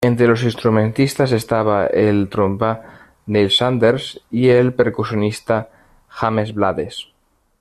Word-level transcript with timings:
Entre 0.03 0.25
los 0.25 0.41
instrumentistas 0.41 1.31
estaba 1.31 1.85
el 1.85 2.27
trompa 2.27 2.81
Neill 3.27 3.51
Sanders 3.51 4.19
y 4.31 4.47
el 4.47 4.73
percusionista 4.73 5.69
James 6.09 6.55
Blades. 6.55 7.09